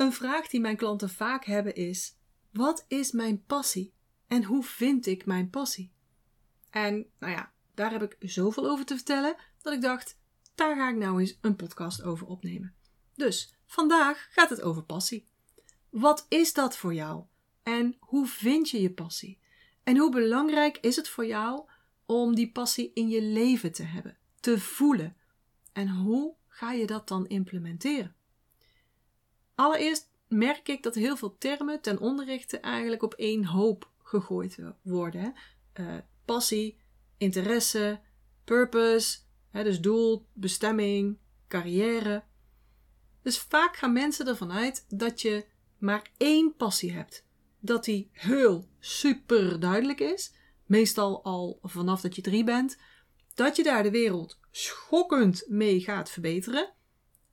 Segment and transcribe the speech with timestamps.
[0.00, 2.16] Een vraag die mijn klanten vaak hebben is:
[2.50, 3.94] wat is mijn passie
[4.26, 5.92] en hoe vind ik mijn passie?
[6.70, 10.18] En nou ja, daar heb ik zoveel over te vertellen dat ik dacht:
[10.54, 12.74] daar ga ik nou eens een podcast over opnemen.
[13.14, 15.28] Dus vandaag gaat het over passie.
[15.90, 17.24] Wat is dat voor jou?
[17.62, 19.38] En hoe vind je je passie?
[19.82, 21.68] En hoe belangrijk is het voor jou
[22.06, 25.16] om die passie in je leven te hebben, te voelen?
[25.72, 28.14] En hoe ga je dat dan implementeren?
[29.60, 35.34] Allereerst merk ik dat heel veel termen ten onderrichte eigenlijk op één hoop gegooid worden.
[35.80, 36.78] Uh, passie,
[37.18, 38.00] interesse,
[38.44, 39.18] purpose,
[39.50, 41.18] hè, dus doel, bestemming,
[41.48, 42.24] carrière.
[43.22, 45.46] Dus vaak gaan mensen ervan uit dat je
[45.78, 47.26] maar één passie hebt.
[47.58, 50.34] Dat die heel super duidelijk is,
[50.66, 52.78] meestal al vanaf dat je drie bent,
[53.34, 56.72] dat je daar de wereld schokkend mee gaat verbeteren,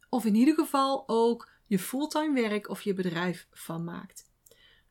[0.09, 4.29] of in ieder geval ook je fulltime werk of je bedrijf van maakt.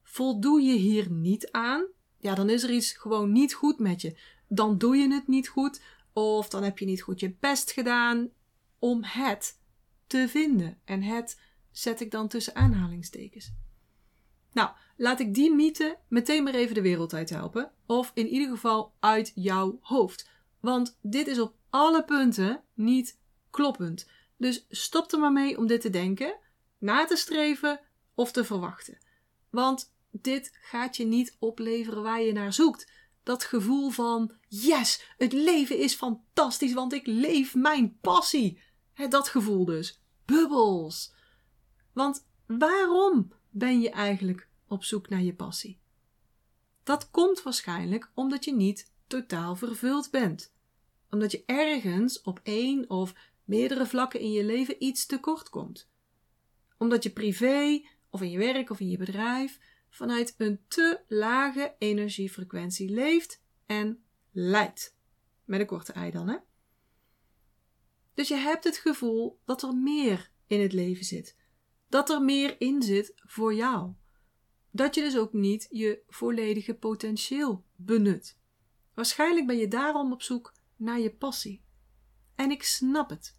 [0.03, 1.87] Voldoe je hier niet aan,
[2.19, 4.19] ja, dan is er iets gewoon niet goed met je.
[4.49, 5.81] Dan doe je het niet goed,
[6.13, 8.31] of dan heb je niet goed je best gedaan
[8.79, 9.59] om het
[10.07, 10.79] te vinden.
[10.85, 13.53] En het zet ik dan tussen aanhalingstekens.
[14.53, 17.71] Nou, laat ik die mythe meteen maar even de wereld uit helpen.
[17.87, 20.31] Of in ieder geval uit jouw hoofd.
[20.61, 23.19] Want dit is op alle punten niet
[23.51, 24.09] kloppend.
[24.37, 26.39] Dus stop er maar mee om dit te denken,
[26.79, 27.81] na te streven
[28.15, 28.99] of te verwachten.
[29.51, 32.93] Want dit gaat je niet opleveren waar je naar zoekt.
[33.23, 38.63] Dat gevoel van yes, het leven is fantastisch, want ik leef mijn passie.
[39.09, 40.01] dat gevoel dus.
[40.25, 41.15] Bubbels.
[41.93, 45.81] Want waarom ben je eigenlijk op zoek naar je passie?
[46.83, 50.55] Dat komt waarschijnlijk omdat je niet totaal vervuld bent.
[51.11, 55.89] Omdat je ergens op één of meerdere vlakken in je leven iets tekort komt.
[56.79, 61.75] Omdat je privé of in je werk of in je bedrijf vanuit een te lage
[61.79, 64.97] energiefrequentie leeft en leidt.
[65.45, 66.37] Met een korte ei dan, hè?
[68.15, 71.37] Dus je hebt het gevoel dat er meer in het leven zit.
[71.89, 73.93] Dat er meer in zit voor jou.
[74.71, 78.39] Dat je dus ook niet je volledige potentieel benut.
[78.95, 81.63] Waarschijnlijk ben je daarom op zoek naar je passie.
[82.35, 83.37] En ik snap het.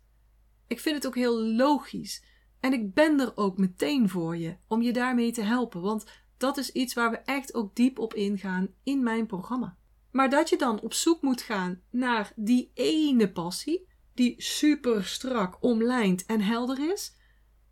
[0.68, 2.24] Ik vind het ook heel logisch.
[2.60, 5.82] En ik ben er ook meteen voor je om je daarmee te helpen.
[5.82, 6.06] Want
[6.38, 9.78] dat is iets waar we echt ook diep op ingaan in mijn programma.
[10.12, 15.58] Maar dat je dan op zoek moet gaan naar die ene passie, die super strak
[15.64, 17.16] omlijnd en helder is,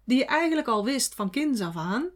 [0.04, 2.10] die je eigenlijk al wist van kinds af aan,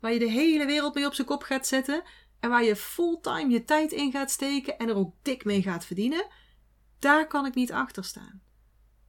[0.00, 2.02] waar je de hele wereld mee op zijn kop gaat zetten
[2.40, 5.84] en waar je fulltime je tijd in gaat steken en er ook dik mee gaat
[5.84, 6.26] verdienen,
[6.98, 8.42] daar kan ik niet achter staan.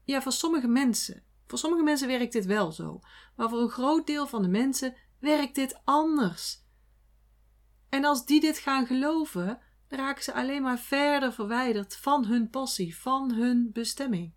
[0.03, 1.23] Ja, voor sommige mensen.
[1.51, 2.99] Voor sommige mensen werkt dit wel zo,
[3.35, 6.63] maar voor een groot deel van de mensen werkt dit anders.
[7.89, 12.97] En als die dit gaan geloven, raken ze alleen maar verder verwijderd van hun passie,
[12.97, 14.33] van hun bestemming.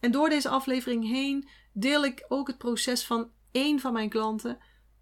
[0.00, 4.58] En door deze aflevering heen deel ik ook het proces van één van mijn klanten,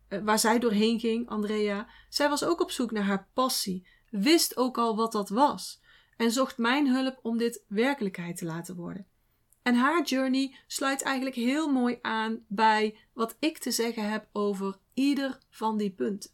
[0.09, 1.89] eh, waar zij doorheen ging, Andrea.
[2.09, 5.83] Zij was ook op zoek naar haar passie, wist ook al wat dat was
[6.17, 9.10] en zocht mijn hulp om dit werkelijkheid te laten worden.
[9.71, 14.79] En haar journey sluit eigenlijk heel mooi aan bij wat ik te zeggen heb over
[14.95, 16.31] ieder van die punten.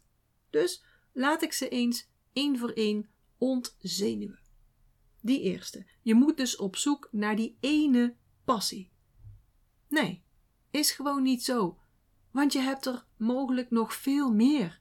[0.49, 0.83] Dus
[1.13, 4.39] laat ik ze eens één voor één ontzenuwen.
[5.21, 5.85] Die eerste.
[6.01, 8.15] Je moet dus op zoek naar die ene
[8.45, 8.91] passie.
[9.87, 10.23] Nee,
[10.71, 11.77] is gewoon niet zo.
[12.31, 14.79] Want je hebt er mogelijk nog veel meer.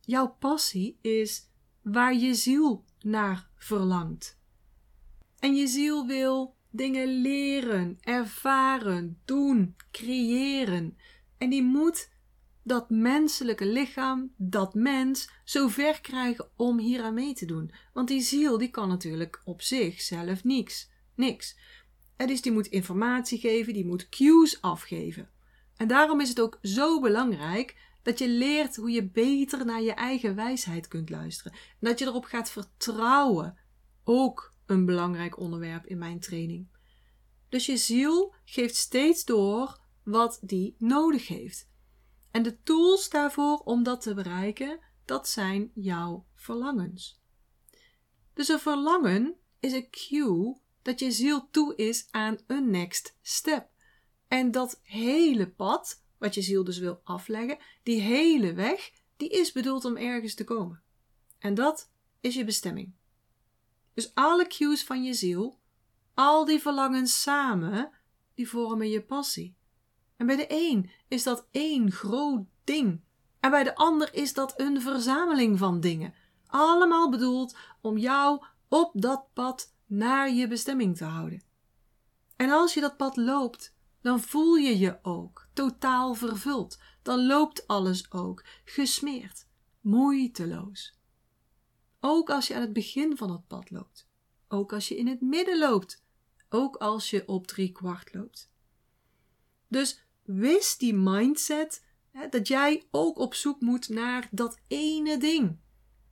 [0.00, 1.48] Jouw passie is
[1.82, 4.38] waar je ziel naar verlangt.
[5.38, 10.98] En je ziel wil dingen leren, ervaren, doen, creëren.
[11.38, 12.10] En die moet
[12.62, 17.72] dat menselijke lichaam, dat mens, zo ver krijgen om hier aan mee te doen.
[17.92, 20.90] Want die ziel, die kan natuurlijk op zichzelf niks.
[21.14, 21.56] Niks.
[22.16, 25.28] En dus die moet informatie geven, die moet cues afgeven.
[25.76, 29.92] En daarom is het ook zo belangrijk dat je leert hoe je beter naar je
[29.92, 31.52] eigen wijsheid kunt luisteren.
[31.52, 33.58] En dat je erop gaat vertrouwen.
[34.04, 36.68] Ook een belangrijk onderwerp in mijn training.
[37.48, 41.68] Dus je ziel geeft steeds door wat die nodig heeft.
[42.30, 47.20] En de tools daarvoor om dat te bereiken, dat zijn jouw verlangens.
[48.34, 53.68] Dus een verlangen is een cue dat je ziel toe is aan een next step.
[54.28, 59.52] En dat hele pad, wat je ziel dus wil afleggen, die hele weg, die is
[59.52, 60.82] bedoeld om ergens te komen.
[61.38, 61.90] En dat
[62.20, 62.92] is je bestemming.
[63.94, 65.58] Dus alle cues van je ziel,
[66.14, 67.90] al die verlangens samen,
[68.34, 69.56] die vormen je passie.
[70.16, 73.00] En bij de een is dat één groot ding.
[73.40, 76.14] En bij de ander is dat een verzameling van dingen.
[76.46, 81.42] Allemaal bedoeld om jou op dat pad naar je bestemming te houden.
[82.36, 86.78] En als je dat pad loopt, dan voel je je ook totaal vervuld.
[87.02, 89.46] Dan loopt alles ook gesmeerd,
[89.80, 90.99] moeiteloos.
[92.00, 94.08] Ook als je aan het begin van het pad loopt.
[94.48, 96.04] Ook als je in het midden loopt.
[96.48, 98.50] Ook als je op drie kwart loopt.
[99.68, 105.58] Dus wist die mindset hè, dat jij ook op zoek moet naar dat ene ding.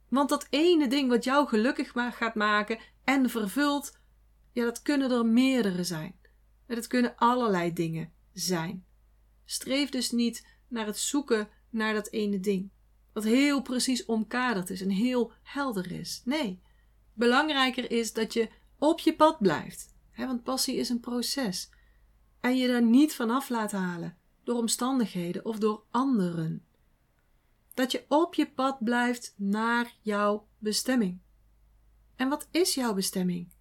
[0.08, 3.98] Want dat ene ding wat jou gelukkig gaat maken en vervult,
[4.52, 6.20] ja, dat kunnen er meerdere zijn.
[6.66, 8.86] Dat kunnen allerlei dingen zijn.
[9.44, 12.70] Streef dus niet naar het zoeken naar dat ene ding.
[13.18, 16.22] Wat heel precies omkaderd is en heel helder is.
[16.24, 16.60] Nee.
[17.14, 18.48] Belangrijker is dat je
[18.78, 19.94] op je pad blijft.
[20.16, 21.70] Want passie is een proces.
[22.40, 26.64] En je daar niet vanaf laat halen door omstandigheden of door anderen.
[27.74, 31.20] Dat je op je pad blijft naar jouw bestemming.
[32.16, 33.52] En wat is jouw bestemming?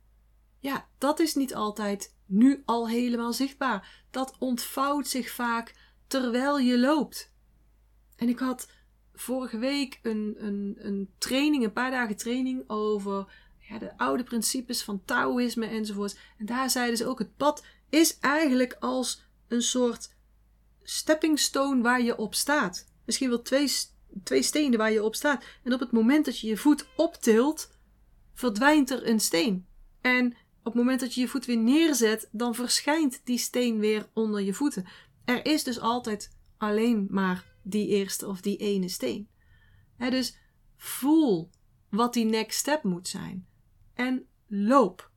[0.59, 4.05] Ja, dat is niet altijd nu al helemaal zichtbaar.
[4.11, 5.75] Dat ontvouwt zich vaak
[6.07, 7.31] terwijl je loopt.
[8.15, 8.75] En ik had
[9.19, 14.83] vorige week een, een, een training, een paar dagen training over ja, de oude principes
[14.83, 16.19] van Taoïsme enzovoort.
[16.37, 20.15] En daar zeiden ze ook: het pad is eigenlijk als een soort
[20.83, 22.85] stepping stone waar je op staat.
[23.05, 23.71] Misschien wel twee,
[24.23, 25.43] twee stenen waar je op staat.
[25.63, 27.71] En op het moment dat je je voet optilt,
[28.33, 29.65] verdwijnt er een steen.
[30.01, 30.25] En
[30.59, 34.41] op het moment dat je je voet weer neerzet, dan verschijnt die steen weer onder
[34.41, 34.85] je voeten.
[35.25, 39.29] Er is dus altijd alleen maar die eerste of die ene steen.
[39.97, 40.37] dus
[40.75, 41.49] voel
[41.89, 43.47] wat die next step moet zijn.
[43.93, 45.11] En loop.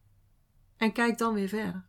[0.76, 1.88] En kijk dan weer verder.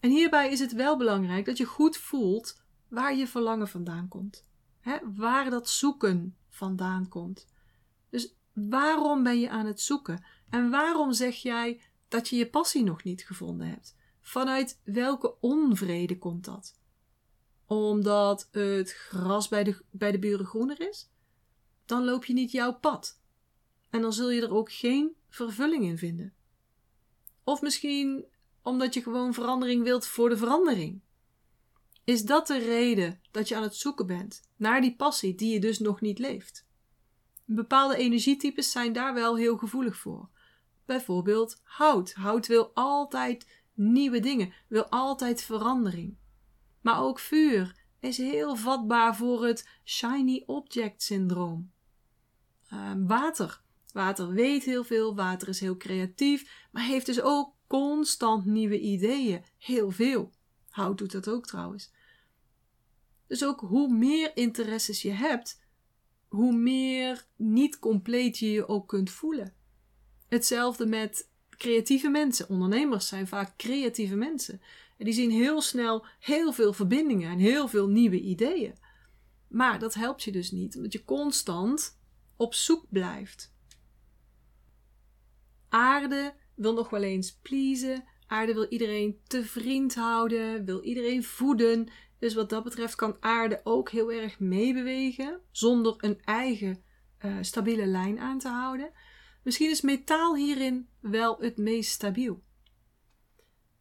[0.00, 4.48] En hierbij is het wel belangrijk dat je goed voelt waar je verlangen vandaan komt.
[5.14, 7.46] waar dat zoeken vandaan komt.
[8.10, 10.24] Dus waarom ben je aan het zoeken?
[10.48, 13.96] En waarom zeg jij dat je je passie nog niet gevonden hebt?
[14.20, 16.79] Vanuit welke onvrede komt dat?
[17.70, 21.10] Omdat het gras bij de, bij de buren groener is?
[21.86, 23.20] Dan loop je niet jouw pad.
[23.90, 26.34] En dan zul je er ook geen vervulling in vinden.
[27.44, 28.24] Of misschien
[28.62, 31.00] omdat je gewoon verandering wilt voor de verandering.
[32.04, 35.60] Is dat de reden dat je aan het zoeken bent naar die passie die je
[35.60, 36.66] dus nog niet leeft?
[37.44, 40.28] Bepaalde energietypes zijn daar wel heel gevoelig voor.
[40.84, 42.12] Bijvoorbeeld hout.
[42.12, 46.18] Hout wil altijd nieuwe dingen, wil altijd verandering.
[46.80, 51.70] Maar ook vuur is heel vatbaar voor het shiny object syndroom.
[52.72, 53.62] Uh, water.
[53.92, 59.44] Water weet heel veel, water is heel creatief, maar heeft dus ook constant nieuwe ideeën.
[59.58, 60.32] Heel veel.
[60.68, 61.92] Hout doet dat ook trouwens.
[63.26, 65.62] Dus ook hoe meer interesses je hebt,
[66.28, 69.54] hoe meer niet compleet je je ook kunt voelen.
[70.28, 72.48] Hetzelfde met creatieve mensen.
[72.48, 74.60] Ondernemers zijn vaak creatieve mensen.
[75.00, 78.74] En die zien heel snel heel veel verbindingen en heel veel nieuwe ideeën.
[79.48, 82.00] Maar dat helpt je dus niet, omdat je constant
[82.36, 83.54] op zoek blijft.
[85.68, 88.04] Aarde wil nog wel eens pleasen.
[88.26, 91.88] Aarde wil iedereen te vriend houden, wil iedereen voeden.
[92.18, 96.82] Dus wat dat betreft kan aarde ook heel erg meebewegen, zonder een eigen
[97.24, 98.90] uh, stabiele lijn aan te houden.
[99.42, 102.42] Misschien is metaal hierin wel het meest stabiel.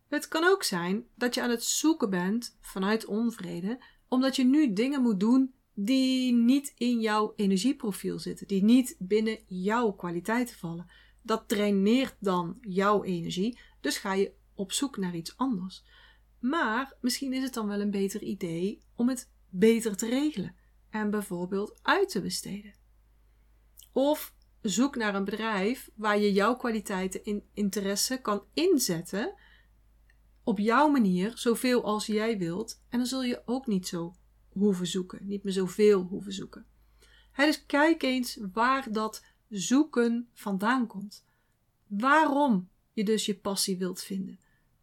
[0.10, 4.74] Het kan ook zijn dat je aan het zoeken bent vanuit onvrede, omdat je nu
[4.74, 10.89] dingen moet doen die niet in jouw energieprofiel zitten, die niet binnen jouw kwaliteiten vallen.
[11.22, 15.84] Dat draineert dan jouw energie, dus ga je op zoek naar iets anders.
[16.39, 20.56] Maar misschien is het dan wel een beter idee om het beter te regelen
[20.89, 22.74] en bijvoorbeeld uit te besteden.
[23.92, 29.34] Of zoek naar een bedrijf waar je jouw kwaliteiten in interesse kan inzetten
[30.50, 32.82] op jouw manier, zoveel als jij wilt.
[32.89, 34.15] En dan zul je ook niet zo
[34.50, 36.65] hoeven zoeken, niet meer zoveel hoeven zoeken.
[37.36, 41.25] dus kijk eens waar dat zoeken vandaan komt.
[41.88, 44.39] Waarom je dus je passie wilt vinden.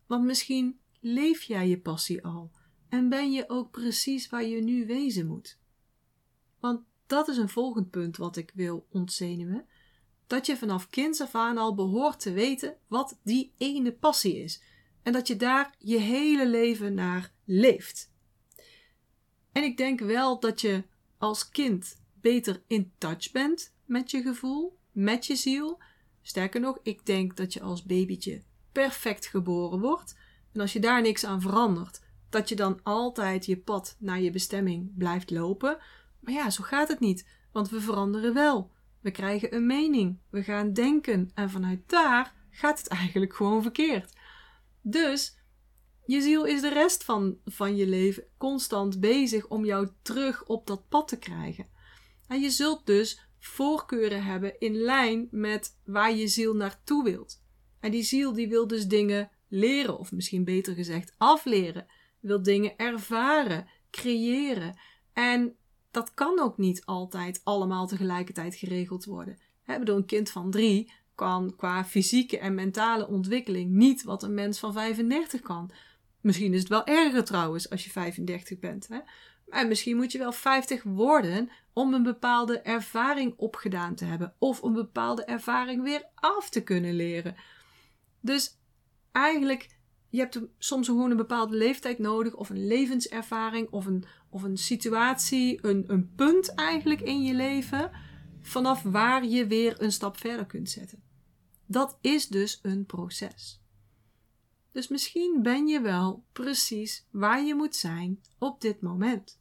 [0.07, 2.51] Want misschien leef jij je passie al
[2.89, 5.59] en ben je ook precies waar je nu wezen moet.
[6.61, 9.67] Want dat is een volgend punt wat ik wil ontzenuwen.
[10.27, 14.63] Dat je vanaf kinds af aan al behoort te weten wat die ene passie is.
[15.07, 18.13] En dat je daar je hele leven naar leeft.
[19.53, 20.85] En ik denk wel dat je
[21.19, 25.83] als kind beter in touch bent met je gevoel, met je ziel.
[26.23, 30.17] Sterker nog, ik denk dat je als babytje perfect geboren wordt.
[30.53, 34.31] En als je daar niks aan verandert, dat je dan altijd je pad naar je
[34.31, 35.79] bestemming blijft lopen.
[36.21, 38.71] Maar ja, zo gaat het niet, want we veranderen wel.
[39.01, 44.13] We krijgen een mening, we gaan denken en vanuit daar gaat het eigenlijk gewoon verkeerd.
[44.89, 45.39] Dus
[46.05, 50.67] je ziel is de rest van, van je leven constant bezig om jou terug op
[50.67, 51.67] dat pad te krijgen.
[52.27, 57.43] En je zult dus voorkeuren hebben in lijn met waar je ziel naartoe wilt.
[57.81, 61.87] En die ziel die wil dus dingen leren, of misschien beter gezegd afleren,
[62.21, 64.79] wil dingen ervaren, creëren.
[65.13, 65.57] En
[65.91, 69.39] dat kan ook niet altijd allemaal tegelijkertijd geregeld worden.
[69.63, 74.35] He, bedoel, een kind van drie kan qua fysieke en mentale ontwikkeling niet wat een
[74.35, 75.71] mens van 35 kan.
[76.21, 78.89] Misschien is het wel erger trouwens als je 35 bent.
[78.89, 78.99] Hè?
[79.49, 84.35] En misschien moet je wel 50 worden om een bepaalde ervaring opgedaan te hebben.
[84.39, 87.35] Of een bepaalde ervaring weer af te kunnen leren.
[88.21, 88.59] Dus
[89.13, 92.35] eigenlijk, je hebt soms gewoon een bepaalde leeftijd nodig.
[92.35, 93.71] Of een levenservaring.
[93.71, 95.59] Of een, of een situatie.
[95.63, 97.91] Een, een punt eigenlijk in je leven.
[98.43, 101.06] Vanaf waar je weer een stap verder kunt zetten.
[101.67, 103.61] Dat is dus een proces.
[104.73, 109.39] Dus misschien ben je wel precies waar je moet zijn op dit moment.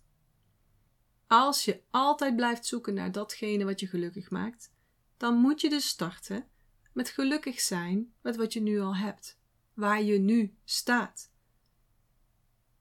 [1.28, 4.72] Als je altijd blijft zoeken naar datgene wat je gelukkig maakt,
[5.18, 6.48] dan moet je dus starten
[6.94, 9.40] met gelukkig zijn met wat je nu al hebt,
[9.74, 11.32] waar je nu staat.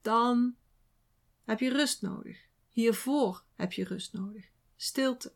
[0.01, 0.55] Dan
[1.43, 2.47] heb je rust nodig.
[2.71, 4.49] Hiervoor heb je rust nodig.
[4.75, 5.33] Stilte.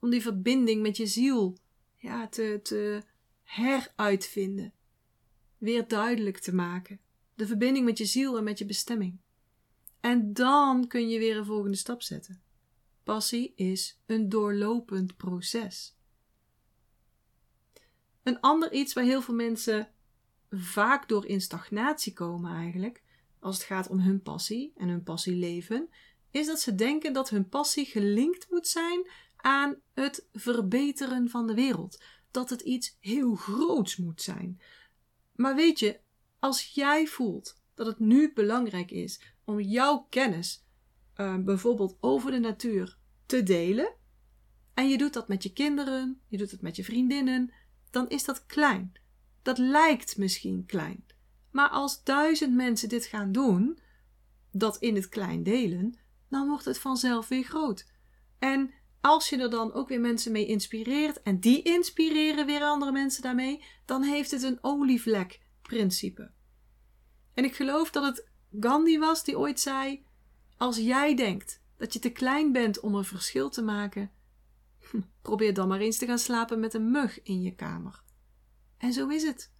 [0.00, 1.58] Om die verbinding met je ziel
[2.04, 3.02] ja, te, te
[3.42, 4.72] heruitvinden
[5.58, 7.00] weer duidelijk te maken.
[7.34, 9.18] De verbinding met je ziel en met je bestemming.
[10.00, 12.42] En dan kun je weer een volgende stap zetten.
[13.02, 15.96] Passie is een doorlopend proces.
[18.22, 19.88] Een ander iets waar heel veel mensen
[20.50, 23.02] vaak door in stagnatie komen eigenlijk,
[23.38, 25.88] als het gaat om hun passie en hun passieleven,
[26.30, 29.10] is dat ze denken dat hun passie gelinkt moet zijn
[29.44, 32.02] aan het verbeteren van de wereld.
[32.30, 34.60] Dat het iets heel groots moet zijn.
[35.32, 36.00] Maar weet je,
[36.38, 40.64] als jij voelt dat het nu belangrijk is om jouw kennis,
[41.16, 43.94] uh, bijvoorbeeld over de natuur, te delen,
[44.74, 47.52] en je doet dat met je kinderen, je doet het met je vriendinnen,
[47.90, 48.92] dan is dat klein.
[49.42, 51.06] Dat lijkt misschien klein.
[51.50, 53.78] Maar als duizend mensen dit gaan doen,
[54.50, 55.98] dat in het klein delen,
[56.28, 57.86] dan wordt het vanzelf weer groot.
[58.38, 58.74] En
[59.04, 63.22] als je er dan ook weer mensen mee inspireert en die inspireren weer andere mensen
[63.22, 66.30] daarmee, dan heeft het een olievlek-principe.
[67.34, 68.28] En ik geloof dat het
[68.60, 70.04] Gandhi was die ooit zei:
[70.56, 74.10] Als jij denkt dat je te klein bent om een verschil te maken,
[74.90, 78.02] hm, probeer dan maar eens te gaan slapen met een mug in je kamer.
[78.78, 79.52] En zo is het.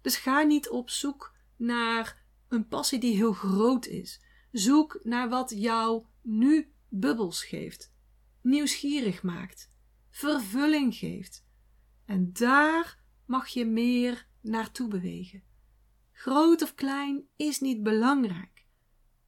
[0.00, 4.20] Dus ga niet op zoek naar een passie die heel groot is.
[4.52, 7.94] Zoek naar wat jou nu bubbels geeft
[8.46, 9.70] nieuwsgierig maakt,
[10.10, 11.44] vervulling geeft.
[12.04, 15.42] En daar mag je meer naartoe bewegen.
[16.12, 18.66] Groot of klein is niet belangrijk.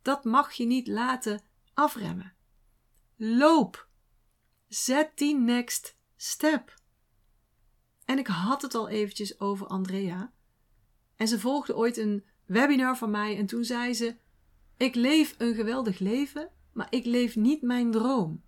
[0.03, 1.43] Dat mag je niet laten
[1.75, 2.35] afremmen.
[3.17, 3.89] Loop.
[4.69, 6.75] Zet die next step.
[8.05, 10.33] En ik had het al eventjes over Andrea.
[11.17, 14.17] En ze volgde ooit een webinar van mij en toen zei ze:
[14.77, 18.43] Ik leef een geweldig leven, maar ik leef niet mijn droom.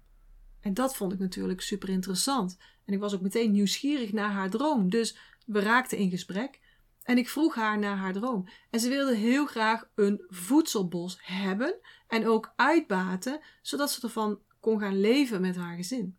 [0.61, 2.59] En dat vond ik natuurlijk super interessant.
[2.85, 4.91] En ik was ook meteen nieuwsgierig naar haar droom.
[4.91, 6.61] Dus we raakten in gesprek.
[7.03, 8.49] En ik vroeg haar naar haar droom.
[8.71, 14.81] En ze wilde heel graag een voedselbos hebben en ook uitbaten, zodat ze ervan kon
[14.81, 16.19] gaan leven met haar gezin.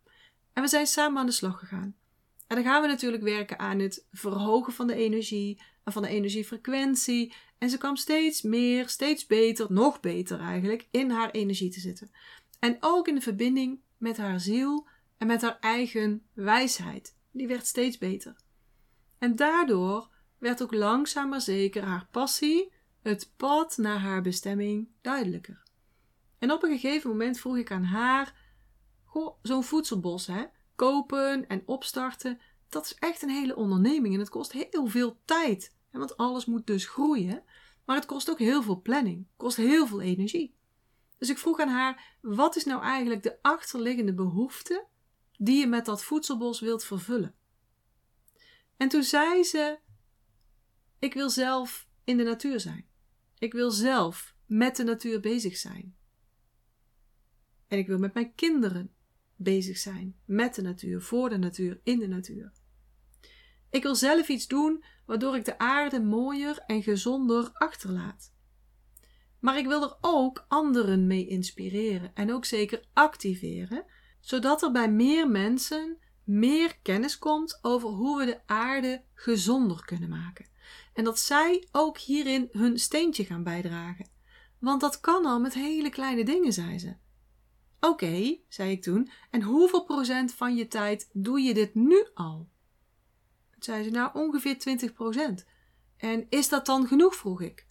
[0.52, 1.94] En we zijn samen aan de slag gegaan.
[2.46, 6.08] En dan gaan we natuurlijk werken aan het verhogen van de energie en van de
[6.08, 7.34] energiefrequentie.
[7.58, 12.10] En ze kwam steeds meer, steeds beter, nog beter eigenlijk, in haar energie te zitten.
[12.58, 17.16] En ook in de verbinding met haar ziel en met haar eigen wijsheid.
[17.30, 18.36] Die werd steeds beter.
[19.18, 25.62] En daardoor werd ook langzaam maar zeker haar passie, het pad naar haar bestemming, duidelijker.
[26.38, 28.34] En op een gegeven moment vroeg ik aan haar:
[29.42, 30.44] zo'n voedselbos, hè?
[30.76, 35.74] Kopen en opstarten, dat is echt een hele onderneming en het kost heel veel tijd.
[35.90, 37.44] Want alles moet dus groeien,
[37.84, 40.54] maar het kost ook heel veel planning, kost heel veel energie.
[41.22, 44.86] Dus ik vroeg aan haar: wat is nou eigenlijk de achterliggende behoefte
[45.38, 47.34] die je met dat voedselbos wilt vervullen?
[48.76, 49.78] En toen zei ze:
[50.98, 52.86] Ik wil zelf in de natuur zijn.
[53.38, 55.96] Ik wil zelf met de natuur bezig zijn.
[57.68, 58.94] En ik wil met mijn kinderen
[59.36, 62.52] bezig zijn met de natuur, voor de natuur, in de natuur.
[63.70, 68.31] Ik wil zelf iets doen waardoor ik de aarde mooier en gezonder achterlaat.
[69.42, 73.84] Maar ik wil er ook anderen mee inspireren en ook zeker activeren,
[74.20, 80.08] zodat er bij meer mensen meer kennis komt over hoe we de aarde gezonder kunnen
[80.08, 80.46] maken.
[80.92, 84.08] En dat zij ook hierin hun steentje gaan bijdragen.
[84.58, 86.94] Want dat kan al met hele kleine dingen, zei ze.
[87.80, 92.48] Oké, zei ik toen, en hoeveel procent van je tijd doe je dit nu al?
[93.58, 95.46] zei ze, nou ongeveer 20 procent.
[95.96, 97.66] En is dat dan genoeg, vroeg ik.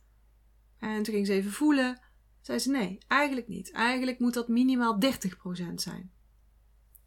[0.82, 2.02] En toen ging ze even voelen.
[2.42, 3.72] Zei ze, nee, eigenlijk niet.
[3.72, 6.12] Eigenlijk moet dat minimaal 30 procent zijn.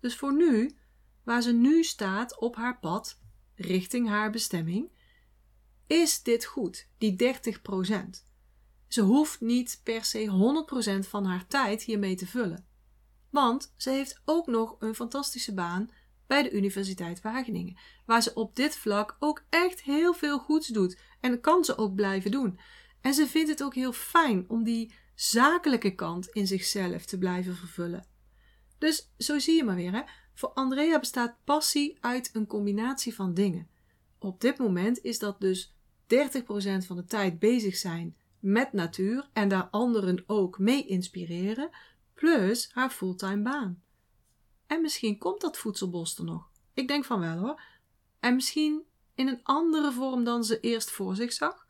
[0.00, 0.76] Dus voor nu,
[1.22, 3.20] waar ze nu staat op haar pad,
[3.54, 4.90] richting haar bestemming,
[5.86, 8.24] is dit goed, die 30 procent.
[8.88, 12.66] Ze hoeft niet per se 100% van haar tijd hiermee te vullen.
[13.30, 15.90] Want ze heeft ook nog een fantastische baan
[16.26, 21.00] bij de Universiteit Wageningen, waar ze op dit vlak ook echt heel veel goeds doet
[21.20, 22.58] en kan ze ook blijven doen.
[23.04, 27.56] En ze vindt het ook heel fijn om die zakelijke kant in zichzelf te blijven
[27.56, 28.06] vervullen.
[28.78, 30.02] Dus zo zie je maar weer, hè?
[30.34, 33.68] voor Andrea bestaat passie uit een combinatie van dingen.
[34.18, 35.76] Op dit moment is dat dus 30%
[36.86, 41.70] van de tijd bezig zijn met natuur en daar anderen ook mee inspireren,
[42.14, 43.82] plus haar fulltime baan.
[44.66, 46.50] En misschien komt dat voedselbos er nog.
[46.74, 47.62] Ik denk van wel hoor.
[48.20, 48.82] En misschien
[49.14, 51.63] in een andere vorm dan ze eerst voor zich zag.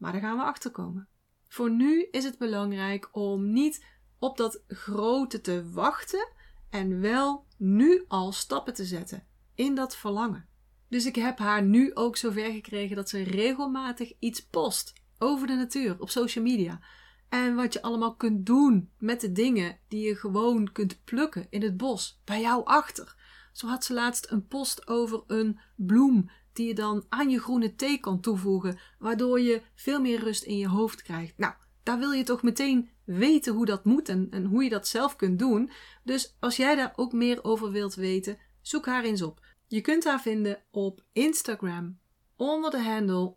[0.00, 1.08] Maar daar gaan we achter komen.
[1.48, 3.84] Voor nu is het belangrijk om niet
[4.18, 6.28] op dat grote te wachten
[6.70, 10.48] en wel nu al stappen te zetten in dat verlangen.
[10.88, 15.54] Dus ik heb haar nu ook zover gekregen dat ze regelmatig iets post over de
[15.54, 16.80] natuur op social media.
[17.28, 21.62] En wat je allemaal kunt doen met de dingen die je gewoon kunt plukken in
[21.62, 23.16] het bos, bij jou achter.
[23.60, 27.74] Zo had ze laatst een post over een bloem die je dan aan je groene
[27.74, 31.38] thee kan toevoegen, waardoor je veel meer rust in je hoofd krijgt.
[31.38, 35.16] Nou, daar wil je toch meteen weten hoe dat moet en, hoe je dat zelf
[35.16, 35.70] kunt doen.
[36.04, 39.46] Dus als jij daar ook meer over wilt weten, zoek haar eens op.
[39.66, 41.98] Je kunt haar vinden op Instagram
[42.36, 43.36] onder de handle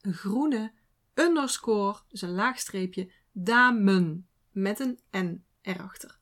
[0.00, 0.72] groene
[1.14, 6.18] underscore, dus een laagstreepje, damen met een N erachter.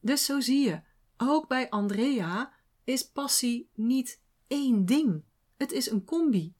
[0.00, 0.80] Dus zo zie je,
[1.16, 2.52] ook bij Andrea
[2.84, 5.24] is passie niet één ding.
[5.56, 6.54] Het is een combi.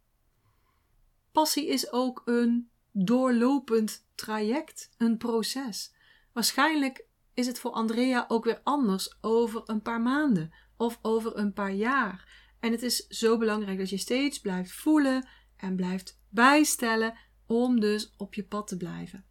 [1.32, 5.94] Passie is ook een doorlopend traject, een proces.
[6.32, 11.52] Waarschijnlijk is het voor Andrea ook weer anders over een paar maanden of over een
[11.52, 12.44] paar jaar.
[12.60, 18.14] En het is zo belangrijk dat je steeds blijft voelen en blijft bijstellen om dus
[18.16, 19.24] op je pad te blijven.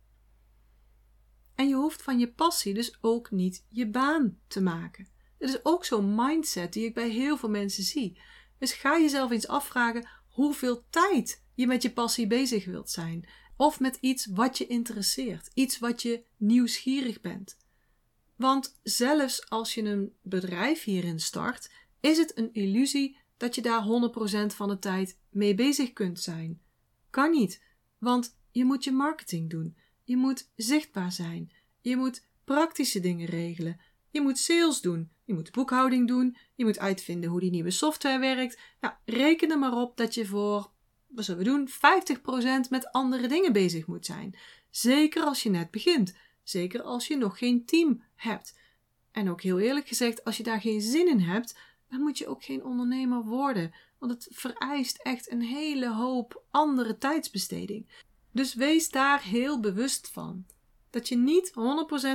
[1.55, 5.07] En je hoeft van je passie dus ook niet je baan te maken.
[5.37, 8.21] Dit is ook zo'n mindset die ik bij heel veel mensen zie.
[8.57, 13.27] Dus ga jezelf eens afvragen hoeveel tijd je met je passie bezig wilt zijn.
[13.57, 17.57] Of met iets wat je interesseert, iets wat je nieuwsgierig bent.
[18.35, 23.83] Want zelfs als je een bedrijf hierin start, is het een illusie dat je daar
[23.83, 26.61] 100% van de tijd mee bezig kunt zijn.
[27.09, 27.63] Kan niet,
[27.97, 33.79] want je moet je marketing doen, je moet zichtbaar zijn, je moet praktische dingen regelen,
[34.09, 38.19] je moet sales doen, je moet boekhouding doen, je moet uitvinden hoe die nieuwe software
[38.19, 38.59] werkt.
[38.79, 40.71] Nou, reken er maar op dat je voor,
[41.07, 41.69] wat zullen we doen,
[42.67, 44.35] 50% met andere dingen bezig moet zijn.
[44.69, 46.15] Zeker als je net begint.
[46.43, 48.59] Zeker als je nog geen team hebt.
[49.11, 51.57] En ook heel eerlijk gezegd, als je daar geen zin in hebt,
[51.89, 53.73] dan moet je ook geen ondernemer worden.
[53.99, 57.89] Want het vereist echt een hele hoop andere tijdsbesteding.
[58.31, 60.45] Dus wees daar heel bewust van.
[60.89, 61.51] Dat je niet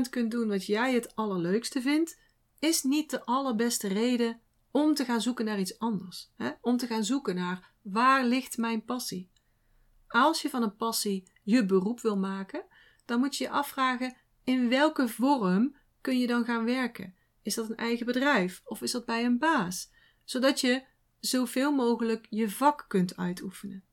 [0.06, 2.18] 100% kunt doen wat jij het allerleukste vindt,
[2.60, 6.30] is niet de allerbeste reden om te gaan zoeken naar iets anders.
[6.36, 6.50] Hè?
[6.60, 9.30] Om te gaan zoeken naar waar ligt mijn passie.
[10.08, 12.64] Als je van een passie je beroep wil maken,
[13.04, 17.14] dan moet je je afvragen in welke vorm kun je dan gaan werken.
[17.42, 19.90] Is dat een eigen bedrijf of is dat bij een baas?
[20.24, 20.82] Zodat je
[21.20, 23.84] zoveel mogelijk je vak kunt uitoefenen.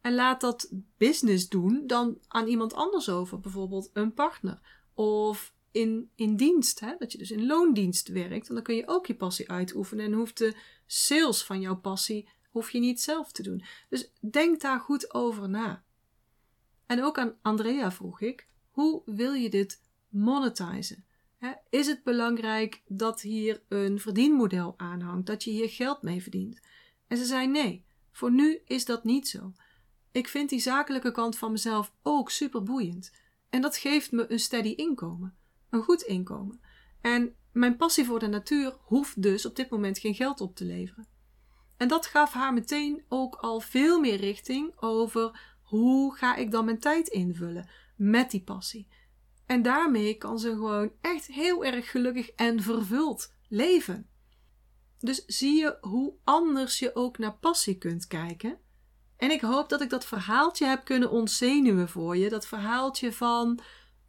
[0.00, 4.60] En laat dat business doen dan aan iemand anders over, bijvoorbeeld een partner.
[4.94, 6.94] Of in, in dienst, hè?
[6.98, 8.48] dat je dus in loondienst werkt.
[8.48, 10.54] En dan kun je ook je passie uitoefenen en hoeft de
[10.86, 13.64] sales van jouw passie hoef je niet zelf te doen.
[13.88, 15.84] Dus denk daar goed over na.
[16.86, 21.04] En ook aan Andrea vroeg ik: hoe wil je dit monetizen?
[21.70, 26.60] Is het belangrijk dat hier een verdienmodel aanhangt, dat je hier geld mee verdient?
[27.06, 29.52] En ze zei nee, voor nu is dat niet zo.
[30.12, 33.12] Ik vind die zakelijke kant van mezelf ook super boeiend.
[33.50, 35.36] En dat geeft me een steady inkomen,
[35.72, 36.60] een goed inkomen.
[37.00, 40.64] En mijn passie voor de natuur hoeft dus op dit moment geen geld op te
[40.64, 41.06] leveren.
[41.76, 46.64] En dat gaf haar meteen ook al veel meer richting over hoe ga ik dan
[46.64, 47.68] mijn tijd invullen?
[47.96, 48.88] met die passie.
[49.46, 54.06] En daarmee kan ze gewoon echt heel erg gelukkig en vervuld leven.
[54.98, 58.58] Dus zie je hoe anders je ook naar passie kunt kijken.
[59.16, 62.28] En ik hoop dat ik dat verhaaltje heb kunnen ontzenuwen voor je.
[62.28, 63.60] Dat verhaaltje van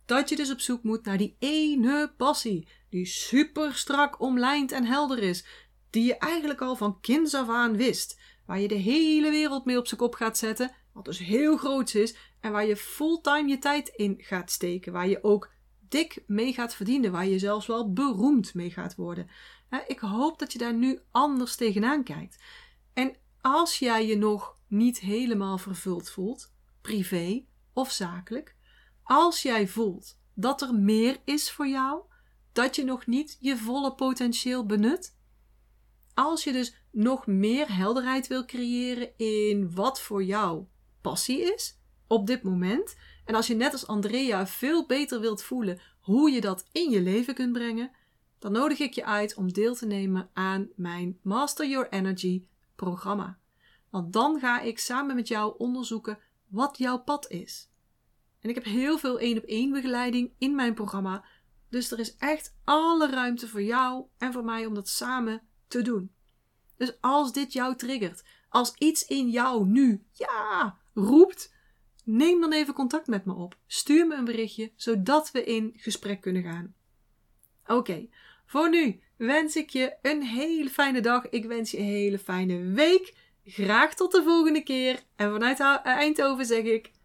[0.05, 2.67] dat je dus op zoek moet naar die ene passie.
[2.89, 5.45] Die super strak omlijnd en helder is.
[5.89, 8.19] Die je eigenlijk al van kinds af aan wist.
[8.45, 10.71] Waar je de hele wereld mee op zijn kop gaat zetten.
[10.93, 12.15] Wat dus heel groot is.
[12.39, 14.93] En waar je fulltime je tijd in gaat steken.
[14.93, 15.51] Waar je ook
[15.89, 17.11] dik mee gaat verdienen.
[17.11, 19.29] Waar je zelfs wel beroemd mee gaat worden.
[19.87, 22.43] Ik hoop dat je daar nu anders tegenaan kijkt.
[22.93, 28.55] En als jij je nog niet helemaal vervuld voelt, privé of zakelijk,
[29.03, 32.01] als jij voelt dat er meer is voor jou,
[32.51, 35.15] dat je nog niet je volle potentieel benut,
[36.13, 40.65] als je dus nog meer helderheid wil creëren in wat voor jou
[41.01, 45.79] passie is op dit moment, en als je net als Andrea veel beter wilt voelen
[45.99, 47.91] hoe je dat in je leven kunt brengen,
[48.39, 53.39] dan nodig ik je uit om deel te nemen aan mijn Master Your Energy programma.
[53.89, 57.71] Want dan ga ik samen met jou onderzoeken wat jouw pad is.
[58.43, 61.25] En ik heb heel veel één op één begeleiding in mijn programma.
[61.69, 65.81] Dus er is echt alle ruimte voor jou en voor mij om dat samen te
[65.81, 66.11] doen.
[66.77, 71.53] Dus als dit jou triggert, als iets in jou nu ja roept,
[72.03, 73.57] neem dan even contact met me op.
[73.67, 76.75] Stuur me een berichtje zodat we in gesprek kunnen gaan.
[77.65, 78.07] Oké,
[78.45, 81.29] voor nu wens ik je een hele fijne dag.
[81.29, 83.13] Ik wens je een hele fijne week.
[83.45, 85.03] Graag tot de volgende keer.
[85.15, 86.91] En vanuit Eindhoven zeg ik